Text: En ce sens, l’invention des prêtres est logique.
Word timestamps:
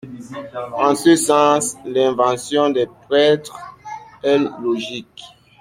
En 0.79 0.95
ce 0.95 1.15
sens, 1.15 1.75
l’invention 1.85 2.71
des 2.71 2.87
prêtres 3.07 3.55
est 4.23 4.39
logique. 4.59 5.23